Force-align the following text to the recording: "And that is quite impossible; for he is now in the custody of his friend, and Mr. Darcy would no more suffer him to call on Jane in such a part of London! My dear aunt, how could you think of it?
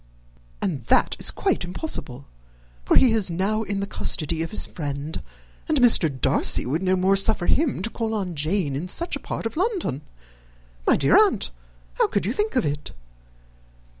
"And 0.63 0.83
that 0.85 1.15
is 1.19 1.29
quite 1.29 1.63
impossible; 1.63 2.25
for 2.85 2.95
he 2.95 3.11
is 3.11 3.29
now 3.29 3.61
in 3.61 3.81
the 3.81 3.85
custody 3.85 4.41
of 4.41 4.49
his 4.49 4.65
friend, 4.65 5.21
and 5.69 5.77
Mr. 5.79 6.09
Darcy 6.09 6.65
would 6.65 6.81
no 6.81 6.95
more 6.95 7.15
suffer 7.15 7.45
him 7.45 7.83
to 7.83 7.89
call 7.91 8.15
on 8.15 8.33
Jane 8.33 8.75
in 8.75 8.87
such 8.87 9.15
a 9.15 9.19
part 9.19 9.45
of 9.45 9.55
London! 9.57 10.01
My 10.87 10.97
dear 10.97 11.15
aunt, 11.15 11.51
how 11.99 12.07
could 12.07 12.25
you 12.25 12.33
think 12.33 12.55
of 12.55 12.65
it? 12.65 12.93